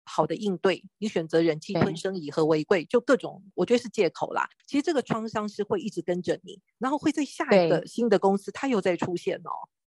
[0.02, 4.48] 好的应对，你选择忍气吞声，以和为贵，就各种，我觉得是借口啦。
[4.66, 9.50] 其实这个创伤是会一直跟着你，然后会在下一个新的公司，它又再出现哦。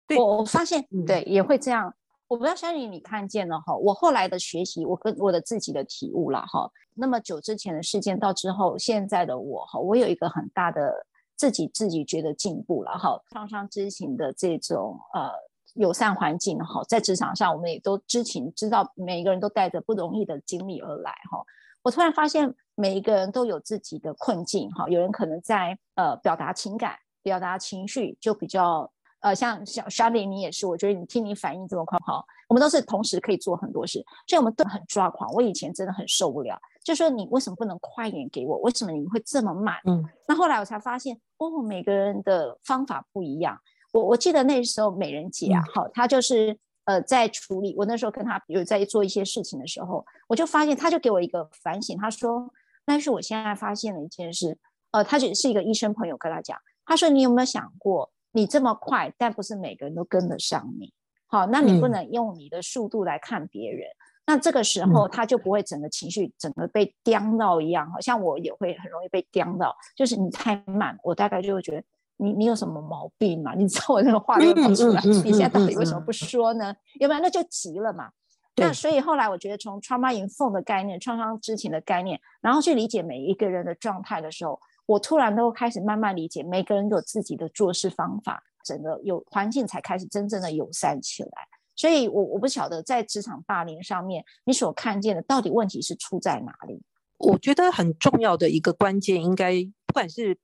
[0.06, 1.94] 对，我我发现，对，也会这样。
[2.28, 6.70] 我不知道小李你看见了哈，我后来的学习，我跟我的自己的体悟了哈。
[6.92, 13.22] 那么久之前的事件到之后，现在的我哈，我有一个很大的自己自己觉得进步了哈。
[13.30, 15.30] 创伤知情的这种呃。
[15.76, 21.44] 友善环境哈，在职场上，我们也都知情，知道每一个人都带着不容易的经历而来哈。
[21.82, 24.88] 我突然发现，每一个人都有自己的困境哈。
[24.88, 28.90] 有人可能在呃表达情感、表达情绪，就比较
[29.26, 35.28] 呃像小 Shirley 你也是，我觉得你听你反应这么快哈，我们都是同时可以做很多事，所以我们都很抓狂。
[35.32, 38.58] 我以前真的很受不了，就说你为什么不能快一点给我？
[38.58, 39.74] 为什么你会这么慢？
[39.84, 43.58] 嗯，那后来我才发现，哦，每个人的方法不一样。
[43.92, 52.48] 我我记得那时候美人姐啊，好、嗯，她就是呃在处理我那时候跟她有在做一些事情的时候，我就发现她就给我一个反省，她说，
[52.84, 54.56] 但是我现在发现了一件事，
[54.92, 60.92] 呃，她只是一个医生朋友跟她讲，她说你有没有想过，你这么快，但不是每个人都跟得上你，
[61.26, 71.82] 好，那你不能用你的速度来看别人，嗯、那这个时候他就不会整个情绪整个被刁到一样，好像我也会很容易被刁到，就是你太慢，我大概就会觉得。
[72.18, 73.52] 你你有什么毛病嘛？
[73.60, 76.74] 你知道我那个话都跑出来，嗯嗯嗯、你现在到底为什么不说呢？
[76.98, 78.08] 要不然那就急了嘛。
[78.56, 91.30] 那所以后来我觉得从 trauma informed 的概念、创伤知情的概念，然后去理解每一个人的状态的时候，我突然都开始慢慢理解，每个人有自己的做事方法，整个有环境才开始真正的友善起来。
[91.74, 96.82] 所以我我不晓得在职场霸凌上面，你所看见的到底问题是出在哪里？
[97.18, 100.38] 我觉得很重要的一个关键，应该不管是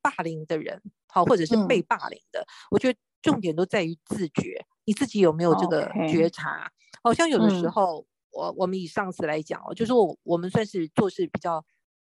[0.00, 0.80] 霸凌的人。
[1.08, 6.70] 好，或者是被霸凌的，嗯，我觉得重点都在于自觉，你自己有没有这个觉察？
[7.02, 11.64] 好.像有的时候，嗯，我我们以上司来讲哦，就是我我们算是做事比较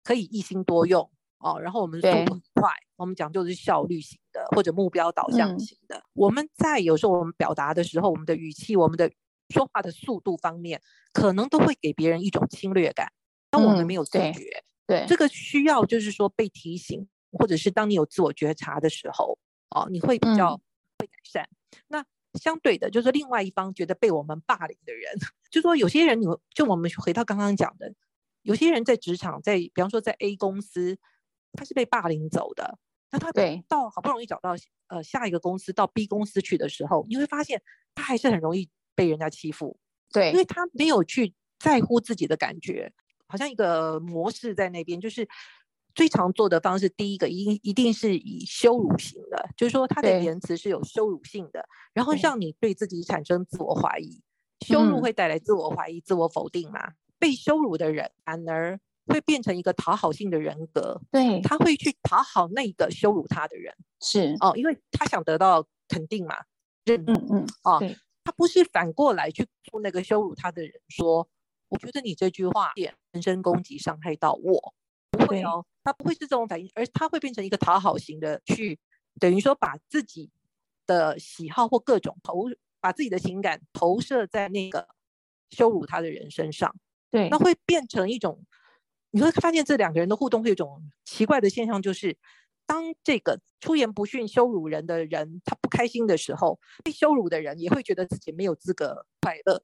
[0.04, 1.08] 可以一心多用
[1.39, 5.98] 哦，然后我们速度很快，我们讲究的是效率型的或者目标导向型的。
[5.98, 9.12] 嗯，我们在有时候我们表达的时候，我们的语气、我们的
[9.50, 10.82] 说话的速度方面，
[11.13, 13.12] 可能都会给别人一种侵略感，
[13.50, 14.30] 但我们没有自觉。
[14.30, 14.34] 嗯，
[14.88, 17.08] 对，对，这个需要就是说被提醒。
[17.38, 19.38] 或者是当你有自我觉察的时候，
[19.71, 21.43] 哦，你会比较会改善。
[21.43, 22.06] 嗯、那
[22.39, 25.13] 相对的，就是另外一方觉得被我们霸凌的人，
[25.52, 27.93] 就说有些人，你就我们回到刚刚讲的，
[28.43, 30.98] 有些人在职场，在比方说在 A 公司，
[31.55, 32.77] 他是被霸凌走的。
[33.11, 33.31] 那他
[33.67, 34.55] 到好不容易找到
[34.87, 37.61] 呃下一个公司到 B 公司去的时候，你会发现
[37.93, 39.77] 他还是很容易被人家欺负。
[40.11, 42.91] 对，因为他没有去在乎自己的感觉，
[43.27, 45.27] 好像一个模式在那边，就是。
[45.93, 54.21] 最常做的方式，第一个一定一定是以羞辱型的，就是说他的言辞是有羞辱性的，然后让你对自己产生自我怀疑。
[54.67, 56.81] 羞辱会带来自我怀疑、嗯、自我否定嘛？
[57.17, 64.35] 被羞辱的人反而会变成一个讨好性的人格，对，他会去讨好那个羞辱他的人，是。
[64.39, 66.35] 哦，因为他想得到肯定嘛，
[66.83, 67.79] 认，嗯嗯，哦，
[68.23, 71.27] 他不是反过来去做那个羞辱他的人说，
[71.69, 74.73] 我觉得你这句话人身攻击，伤害到我。
[75.11, 78.77] 不会哦，他不会是这种反应，而他会变成一个讨好型的，去
[79.19, 80.29] 等于说把自己
[80.85, 82.49] 的喜好或各种投，
[82.81, 84.87] 把自己的情感投射在那个
[85.51, 86.75] 羞辱他的人身上。
[87.11, 88.43] 对，那会变成一种，
[89.15, 92.17] 你会发现这两个人的互动会有一种奇怪的现象，就是
[92.65, 99.63] 当这个出言不逊、羞辱人的人他不开心的时候，被羞辱的人也会觉得自己没有资格快乐。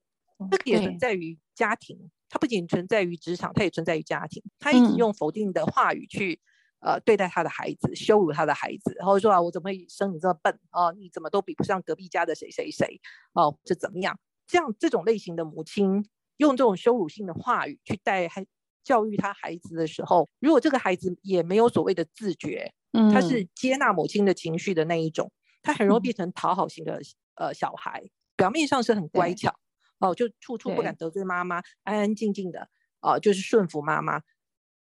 [0.49, 2.09] 这个也存在于家庭。
[2.29, 4.41] 它不仅存在于职场，它也存在于家庭。
[4.57, 6.39] 他一直用否定的话语去、
[6.79, 10.93] 嗯、呃对待他的孩子，羞辱他的孩子，然后说啊，我怎么会生你这么笨啊、呃？
[10.93, 13.01] 你怎么都比不上隔壁家的谁谁谁
[13.33, 13.59] 哦？
[13.65, 14.17] 这、呃、怎么样？
[14.47, 16.05] 这样这种类型的母亲
[16.37, 18.45] 用这种羞辱性的话语去带孩
[18.83, 26.97] 教育他孩子的时候，如果这个孩子也没有所谓的自觉，嗯，他是接纳母亲的情绪的那一种，他很容易变成讨好型的、
[27.35, 28.03] 嗯、呃小孩，
[28.35, 29.53] 表面上是很乖巧。
[29.99, 32.67] 哦，就处处不敢得罪妈妈，安安静静的，
[33.01, 34.19] 哦，就是顺服妈妈。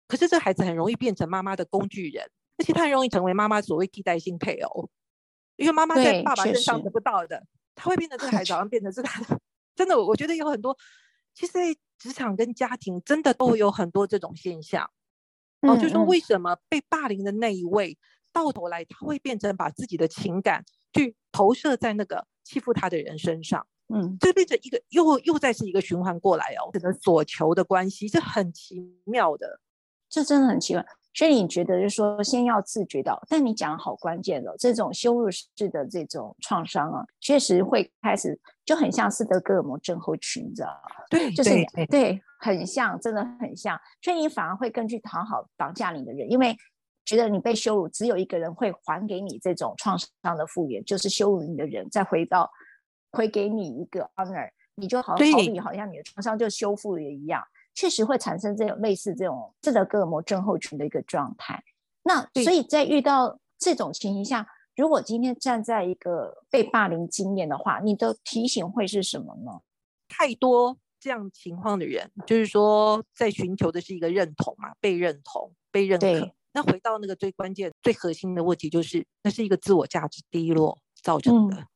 [0.09, 4.90] 可是这孩子很容易变成妈妈的工具人，而且他很容易成为妈妈所谓替代性配偶。
[5.55, 7.46] 因为妈妈在爸爸身上得不到的，
[7.77, 9.40] 他会变得这个孩子好像 变成是他的。
[9.77, 10.77] 真的，我觉得有很多，
[11.33, 14.90] 其实在职场跟家庭真的都有很多这种现象。
[15.62, 17.96] 哦，就是说为什么被霸凌的那一位，
[18.32, 23.66] 到头来他会变成把自己的情感去投射在那个欺负他的人身上？
[23.88, 29.61] 嗯，这变成一个又又再是一个循环过来哦，可能所求的关系是很奇妙的，
[30.09, 30.85] 这真的很奇怪。
[31.16, 41.05] 所以你觉得就是说，先要自觉到，但你讲的好关键的，这种羞辱式的这种创伤啊，确实会开始就很像斯德哥尔摩症候群，你知道吗？
[41.09, 43.81] 对，就是对，对，很像，真的很像。
[44.02, 46.55] 所以你反而会更去讨好绑架你的人，因为
[47.07, 52.50] 觉得你被羞辱，只有一个人会还给你这种创伤的复原，就是羞辱你的人再回到。
[53.12, 57.42] 回给你一个 honor，你就好好比好像你的创伤就修复了一样，
[57.77, 61.62] 确实会产生这种类似这种斯德哥尔摩症候群的一个状态。
[62.03, 69.61] 那所以在遇到这种情形下，如果今天站在一个被霸凌经验的话，你的提醒会是什么呢？
[70.09, 76.33] 太多这样情况的人，就是说在寻求的是一个认同嘛，被认同、被认可。
[76.53, 81.57] 那回到那个最关键、最核心的问题，就是那是一个自我价值低落造成的。
[81.57, 81.67] 嗯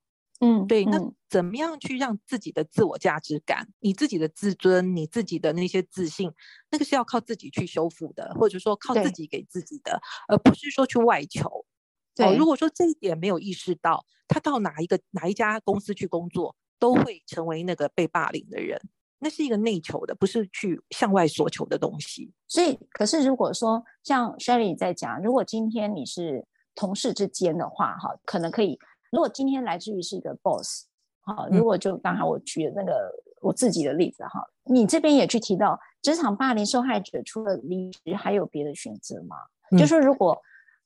[0.42, 0.98] 嗯，对，那
[1.28, 6.32] 怎么样去让自己的自我价值感、嗯、你自己的自尊、你自己的那些自信，
[6.70, 11.66] 那个是要靠自己去修复的，或者说靠自己给自己的，而不是说去外求。
[12.14, 18.80] 对、哦，如果说这一点没有意识到，他到哪一个哪一家公司去工作，都会成为那个被霸凌的人，
[19.18, 22.32] 那是一个内求的，不是去向外索求的东西。
[22.48, 28.78] 所以，可是如果说像 Shelly 在讲，如果今天你是同事之间的话，哈，可能可以。
[29.10, 30.86] 如果今天来自于是一个 boss，
[31.22, 39.36] 好，如果就刚才我举的那个我自己的例子哈，你这边也去提到职场霸凌受害者除了离职还有别的选择吗？
[39.70, 40.40] 嗯、就是说如果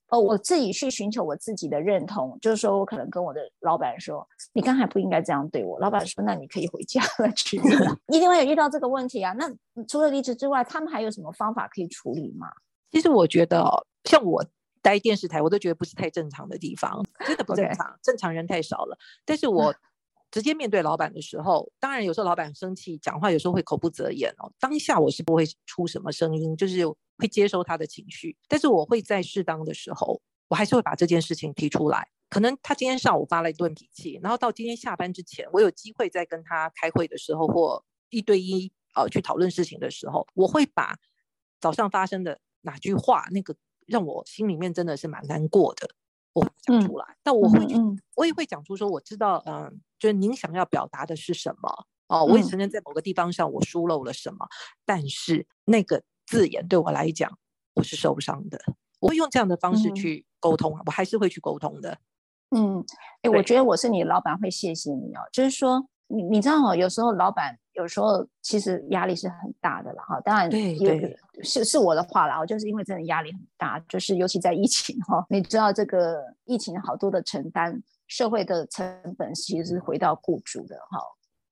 [0.09, 7.59] 呃我自己去寻求我自己的认同，就是说我可能跟我的老板说，你刚才不应该这样对我，老板说那你可以回家了去，
[8.09, 9.33] 一定会有遇到这个问题啊。
[9.33, 9.51] 那
[9.87, 12.47] 除了离职之外，他们还有什么方法可以处理吗？
[12.91, 14.45] 其实我觉得像我。
[14.85, 18.99] 待电视台，我都觉得不是太正常的地方，真的不正常正常人太少了。
[19.25, 19.75] 但是我
[20.31, 24.53] 直接面对老板的时候，当然有时候老板生气，讲话有时候会口不择言哦。
[24.61, 28.37] 当下我是不会出什么声音，就是会接收他的情绪。
[28.47, 32.07] 但是我会在适当的时候，我还是会把这件事情提出来。
[32.29, 40.99] 可能他今天上午发了一顿脾气，然后到今天下班之前，我有机会再跟他开会的时候，或一对一呃去讨论事情的时候，我会把
[41.59, 43.57] 早上发生的哪句话那个。
[43.87, 45.89] 让我心里面真的是蛮难过的，
[46.33, 47.05] 我会讲出来。
[47.09, 52.25] 嗯、但我会，嗯、我也会讲出说，我知道，嗯、呃，就是您想要表达的是什么哦。
[52.25, 54.51] 我也承认在某个地方上我疏漏了什么，嗯、
[54.85, 57.39] 但是那个字眼对我来讲，
[57.75, 58.61] 我是受伤的。
[59.01, 61.99] 我会用这样的方式去沟通，嗯、我还是会去沟通的。
[62.57, 62.81] 嗯，
[63.23, 65.21] 哎、欸，我觉得我是你老板，会谢谢你哦。
[65.33, 66.75] 就是说，你你知道哦？
[66.75, 67.59] 有时候老板。
[67.75, 78.87] 有时候其实压力是很大的了哈，当然对对是是我的话啦，我就是因为真的压力很大，就是尤其在疫情哈，你知道这个疫情好多的承担，社会的成
[79.19, 80.99] 本其实是回到雇主的哈，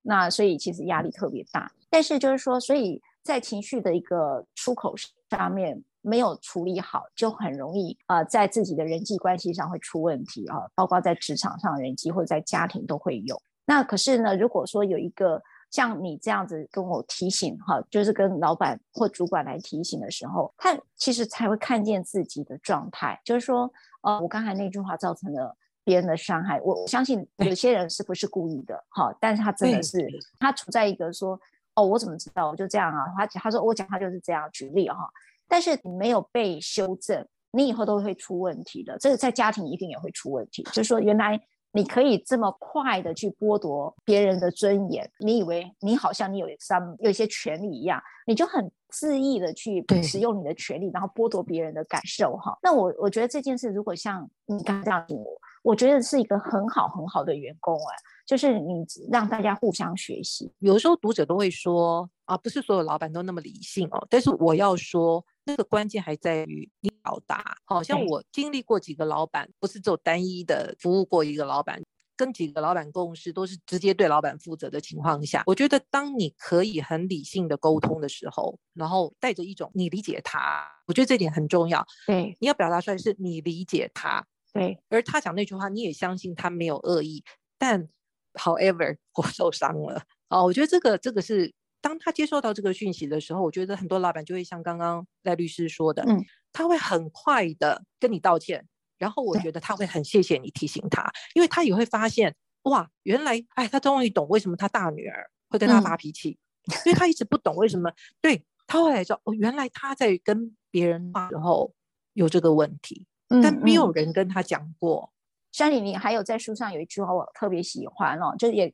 [0.02, 4.94] 那所以其实压力特别大，但是就是说，所以在情绪的一个出口
[5.30, 13.40] 上面没有处理好，就很容易啊、呃，在自己的人际关系上会出问题啊，包括在职场上人际或者在家庭都会有。
[13.64, 15.40] 那可是呢，如果说有一个
[15.72, 23.18] 像你这样子跟我提醒哈，就是跟老板或主管来提醒的时候，他其实才会看见自己的状态。
[23.24, 30.06] 就是说，呃，我刚才那句话造成了别人的伤害，我相信有些人是不是故意的哈，但是他真的是
[30.38, 31.40] 他处在一个说，
[31.74, 32.50] 哦，我怎么知道？
[32.50, 33.06] 我就这样啊。
[33.16, 35.10] 他他说我讲他就是这样举例哈，
[35.48, 38.98] 但是你没有被修正，你以后都会出问题的。
[38.98, 41.40] 这个在家庭一定也会出问题，就是说原来。
[41.72, 52.56] 你可以这么快的去剥夺别人的尊严，你以为你好像你有 some 有一些权利一样，你就很恣意的去使用你的权利，然后剥夺别人的感受哈。
[52.62, 60.52] 那我我觉得这件事如果像你刚刚这样我，我觉得是一个很好很好的员工哎，就是你让大家互相学习。
[60.58, 65.24] 有时候读者都会说啊，不是所有老板都那么理性哦，但是我要说。
[65.44, 71.82] 那个关键还在于你表达，好像我经历过几个老板，不是只有单一的服务过一个老板，
[72.16, 81.84] 跟几个老板共事都是直接对老板负责的情况下，我觉得当你可以很理性的沟通的时候，然后带着一种你理解他，我觉得这点很重要。
[82.06, 87.24] 对，你要表达出来是你理解他，对，而他讲那句话你也相信他没有恶意，
[87.58, 87.88] 但
[88.34, 91.52] however 我受伤了，哦，我觉得这个这个是。
[91.82, 98.64] 当他接受到这个讯息的时候，我觉得很多老板就会像刚刚赖律师说的，嗯，他会很快的跟你道歉，
[98.98, 106.38] 然后我觉得他会很谢谢你提醒他，因为他也会发现哇，原来哎，他终于懂为什么他大女儿会跟他发脾气，
[106.70, 107.92] 嗯、因为他一直不懂为什么。
[108.20, 111.74] 对，他后来知道哦，原来他在跟别人的时候
[112.12, 115.12] 有这个问题，嗯、但没有人跟他讲过。
[115.50, 118.72] 山里，你还有在书上有一句话我特别喜欢哦，就也。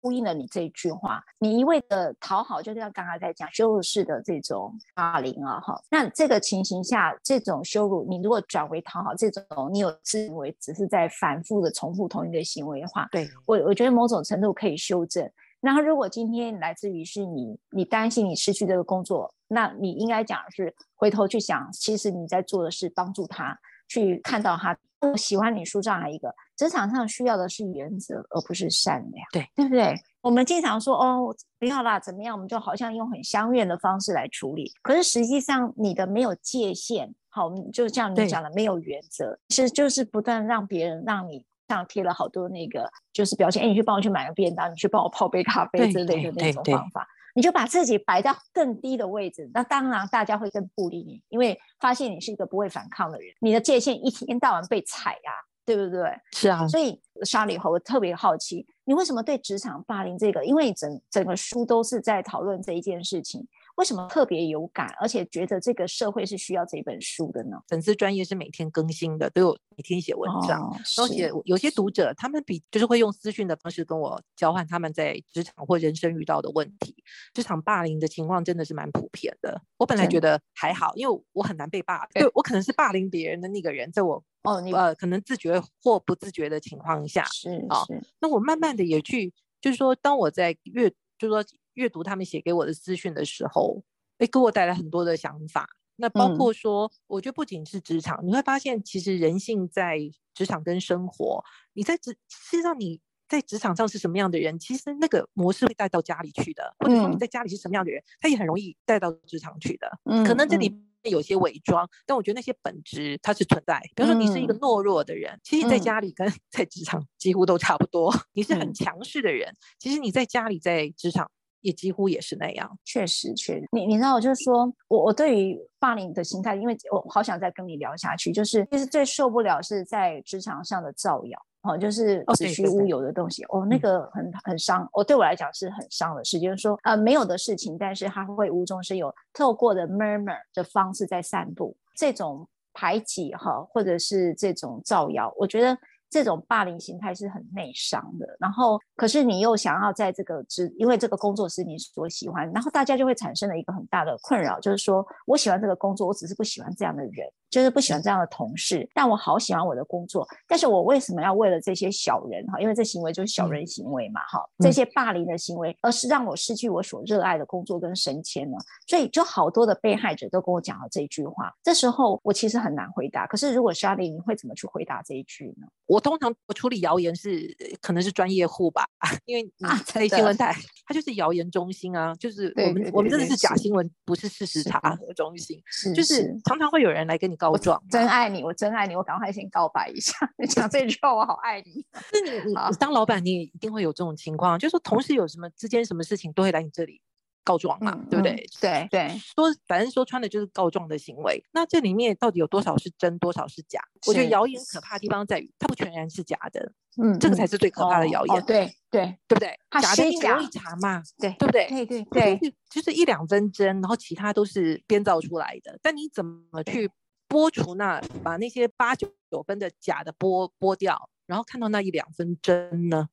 [0.00, 15.28] 呼应了你这一句话，你一味的讨好，就像刚刚在讲羞辱式的这种霸凌啊，哈，那这个情形下，这种羞辱，你如果转为讨好，这种你有自以为只是在反复的重复同一个行为的话，对我，我觉得某种程度可以修正。
[15.60, 23.58] 然后，如果今天来自于是你，你担心你失去这个工作，那你应该讲的是回头去想，其实你在做的是帮助他
[23.88, 24.76] 去看到他。
[25.00, 29.94] 我喜欢你书上还一个，职场上需要的是原则，而不是善良，对对不对？
[30.22, 32.34] 我们经常说哦，不要啦，怎么样？
[32.34, 47.06] 我们就好像用很相怨的方式来处理，可是实际上你的没有界限，好，就像你讲的没有原则，其实就是不断让别人让你上贴了好多那个就是标签，哎，你去帮我去买个便当，你去帮我泡杯咖啡之类的那种方法。
[47.36, 56.10] 你就把自己摆到更低的位置，那当然大家会更不理你，因为发现你是一个不会反抗的人，你的界限一天到晚被踩呀、啊，对不对？
[56.32, 60.42] 是啊，所以莎莉我特别好奇，你为什么对职场霸凌这个？
[60.46, 63.46] 因为整整个书都是在讨论这一件事情。
[63.76, 67.58] 为什么特别有感，而且觉得这个社会是需要这本书的呢？
[67.68, 70.62] 粉丝专业是每天更新的，都有每天写文章，
[70.98, 76.96] 而、哦、且有些读者他们比就是会用私讯的方式跟我交换他们在职场或人生遇到的问题。
[77.34, 79.60] 职场霸凌的情况真的是蛮普遍的。
[79.76, 87.86] 我本来觉得还好，因为我很难被霸，对我可能是霸凌别人的那个人，在我哦你呃可能自觉或不自觉的情况下，是啊、哦，
[88.20, 91.44] 那我慢慢的也去，就是说当我在阅，就是说。
[91.76, 93.82] 阅读他们写给我的资讯的时候，
[94.18, 95.68] 哎，给我带来很多的想法。
[95.98, 99.98] 那包括说，嗯、我觉得不仅是职场，你会发现，其实人性在
[100.34, 109.90] 职场跟生活，你在职，实际上你在职场上是什么样的人，其实那个模式会带到家里去的，或者说你在家里是什么样的人，他也很容易带到职场去的。
[110.04, 110.70] 嗯，可能这里
[111.04, 113.80] 有些伪装，嗯、但我觉得那些本质它是存在。
[113.94, 118.12] 比如说，你是一个懦弱的人，嗯、其实在家里跟 在职场几乎都差不多。
[118.12, 121.30] 嗯、你是很强势的人，其实你在家里在职场。
[121.60, 141.76] 也几乎也是那样，确实，确实，你你知道，我就是说我我对于霸凌的心态，因为我好想再跟你聊下去，就是其实最受不了是在职场上的造谣，哦，就是子虚乌有的东西，哦，那个很很伤，我、哦、对我来讲是很伤的事，就是说呃没有的事情，但是他会无中生有，透过的 murmur 的方式在散布。
[141.96, 145.76] 这种排挤哈，或者是这种造谣，我觉得。
[146.08, 157.26] 这种霸凌形态是很内伤的，然后可是你又想要在这个职，因为这个工作是你所喜欢，然后大家就会产生了一个很大的困扰，就是说我喜欢这个工作，我只是不喜欢这样的人，
[157.56, 168.58] 就是不喜欢这样的同事，但我好喜欢我的工作，但是我为什么要为了这些小人哈，因为这行为就是小人行为嘛哈，这些霸凌的行为，而是让我失去我所热爱的工作跟升迁呢？
[168.86, 175.66] 所以就好多的被害者都跟我讲了这句话，这时候我其实很难回答，可是如果莎莉，你会怎么去回答这一句呢？
[175.86, 178.86] 我通常我处理谣言是可能是专业户吧，
[179.24, 180.54] 因为啊，在新闻台
[180.86, 186.26] 它就是谣言中心啊，就是我们我们真的是假新闻，不是事实查核中心，是就是。
[186.44, 191.84] 常常会有人来跟你告状，真爱你，我真爱你，我赶快先告白一下， 你讲这句话我好爱你。
[192.10, 197.02] 是你你当老板，你一定会有这种情况，就是说同事有什么之间什么事情都会来你这里。
[197.46, 198.32] 告状嘛，嗯、对不对？
[198.32, 201.40] 嗯、对对，说反正说穿的就是告状的行为。
[201.52, 203.78] 那这里面到底有多少是真，多少是假？
[204.02, 206.72] 是我觉得谣言可怕的地方在于，它不全然是假的。
[207.00, 208.44] 嗯，这个才是最可怕的谣言。
[208.46, 209.56] 对对对不对？
[209.80, 211.00] 假的你容易查嘛？
[211.20, 211.68] 对对不对？
[211.68, 215.78] 对对对，就是，就是一两分真，然后其他都是编造出来的。
[215.80, 216.90] 但你怎么去
[217.28, 223.08] 剥除那把那些八九九分的假的剥剥掉，然后看到那一两分真呢？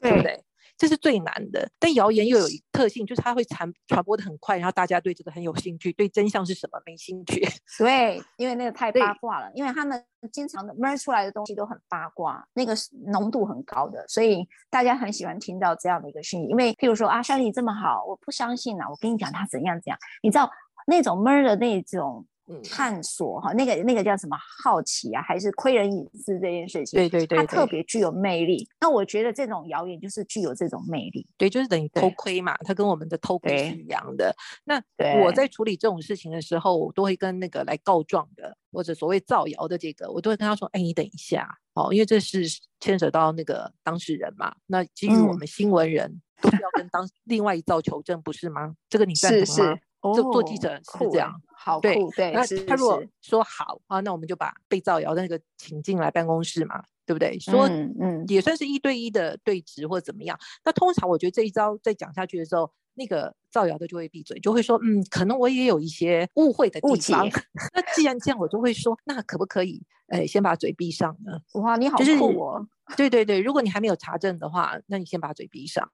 [0.00, 0.44] 对，不对？
[0.76, 7.40] 这是最难的，但谣言又有一个特性，就是它会传传播的很快，然后大家对这个很有兴趣，对真相是什么没兴趣。
[7.78, 12.74] 对，因为那个太八卦了，因为他们经常的闷出来的东西都很八卦，那个
[13.06, 16.48] 浓度很高的，所以大家很喜欢听到这样的一个讯息。
[16.48, 20.50] 因为譬如说啊，莎莉这么好，我不相信啊，我跟你讲他怎样怎样，你知道
[20.88, 22.26] 那种闷的那种。
[22.62, 26.98] 探索哈，那个那个叫什么好奇啊，还是窥人隐私这件事情？
[26.98, 28.68] 对对对，它特别具有魅力。
[28.80, 34.34] 那我觉得这种谣言就是具有这种魅力，对，就是等于偷窥嘛，它跟我们的偷窥是一样的。
[34.64, 34.82] 那
[35.24, 42.44] 我在处理这种事情的时候，我都会跟那个来告状的或者所谓造谣的这个，我都会跟他说：“哎，你等一下哦，因为这是
[42.80, 44.54] 牵扯到那个当事人嘛。
[44.66, 48.74] 那基于我们新闻人都是要跟当另外一造求证，不是吗？
[48.90, 49.78] 这个你赞同吗？”
[50.12, 52.32] 做做记者是这样，好对，对。
[52.32, 57.38] 那他如果说好啊，那我们就把被造谣的那个请进来办公室嘛，对不对？
[57.38, 60.38] 说嗯，也算是一对一的对质或者怎么样。
[60.64, 67.26] 那通常我觉得这一招再讲下去的时候，那个造谣的就会闭嘴，就会说嗯，可能我也有一些误会的地方。
[67.72, 71.38] 那既然这样，我就会说，那可不可以呃，先把嘴闭上呢？
[71.60, 72.66] 哇，你好酷哦！
[72.96, 75.90] 对对对，如果你还没有查证的话，那你先把嘴闭上。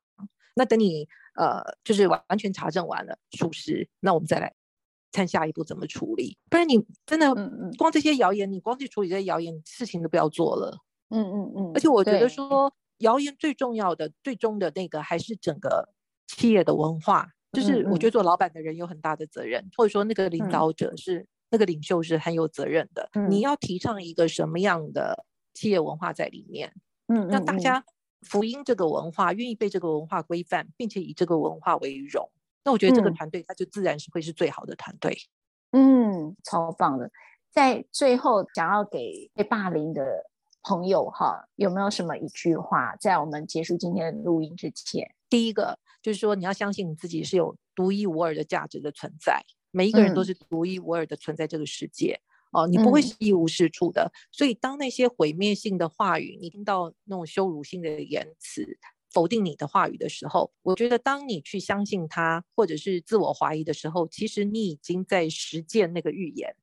[0.54, 4.52] 那等你呃，就是完完全查证完了属实，那我们再来
[5.12, 6.36] 看下一步怎么处理。
[6.50, 7.32] 不然你真的
[7.78, 10.78] 光这些谣言，你光去处理这些谣言，事情都不要做了。
[11.10, 11.72] 嗯嗯嗯。
[11.74, 15.88] 而且我觉得说，谣言最重要的、最终的那个还是整个
[16.26, 17.28] 企业的文化。
[17.52, 23.08] 就是我觉得做老板的人有很大的责任，或者说那个领导者是那个领袖是很有责任的。
[23.28, 26.72] 你要提倡一个什么样的企业文化在里面？
[27.08, 27.84] 嗯，让大家。
[28.22, 32.30] 福音这个文化，愿意被这个文化规范，并且以这个文化为荣，
[32.64, 35.16] 那我觉得这个团队，它就自然是会是最好的团队。
[35.72, 37.10] 嗯，超棒的。
[37.50, 40.04] 在最后，想要给被霸凌的
[40.62, 45.14] 朋友哈，有没有什么一句话，在我们结束今天的录音之前？
[45.28, 49.40] 第一个就是说，你要相信你自己是有独一无二的价值的存在，
[49.70, 52.20] 每一个人都是独一无二的存在这个世界。
[52.22, 58.78] 嗯哦，你不会是一无是处的，嗯、所以当那些毁灭性的话语，你听到那种羞辱性的言辞，
[59.12, 66.54] 否定你的话语的时候，我觉得当你去相信他，或者是自我怀疑的时候，其实你已经在实践那个预言。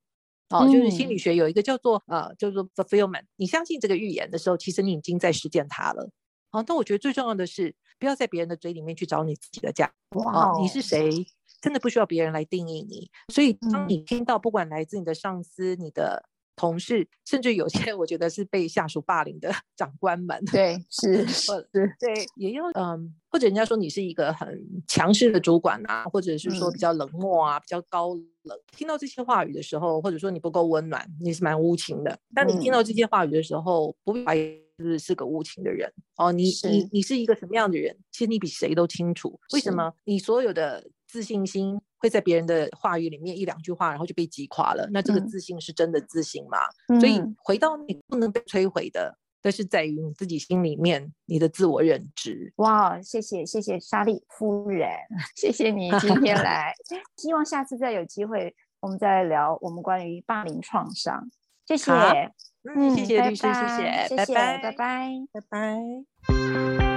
[0.49, 6.09] 哦，就是心理学有一个叫做呃叫做 fulfillment，你相信这个预言的时候，其实你已经在实践它了。
[6.49, 9.93] 好、哦，那我觉得最重要的是，不要在别人的嘴里面去找你自己的价。
[10.11, 11.09] 哇、哦，你是谁？
[11.61, 16.23] 真的不需要别人来定义你，所以当你听到不管来自你的上司、你的
[16.55, 32.17] 同事，甚至有些 我觉得是被下属霸凌的长官们，对，是是，对，也要嗯，或者人家说你是一个很强势的主管啊，或者是说比较冷漠啊，比较高冷，听到这些话语的时候，或者说你不够温暖，你是蛮无情的。
[32.33, 35.91] 当你听到这些话语的时候，不必怀疑是是个无情的人。
[36.17, 37.95] 哦，你你你是一个什么样的人？
[38.11, 39.93] 其实你比谁都清楚，为什么？
[40.05, 40.83] 你所有的。
[41.07, 44.87] 自信心会在别人的话语里面一两句话，然后就被击垮了。
[44.91, 46.57] 那这个自信是真的自信吗？
[46.89, 52.51] 嗯、所以回到你不能被摧毁的，但是在于你自己心里面你的自我认知。
[52.57, 54.89] 哇，谢谢谢谢莎莉夫人，
[55.35, 56.73] 谢谢你今天 来。
[57.15, 61.29] 希望下次再有机会，我们再来聊我们关于霸凌创伤。
[61.65, 61.91] 谢谢，
[62.75, 66.96] 嗯，谢谢律师，谢谢，谢谢，拜拜，拜拜。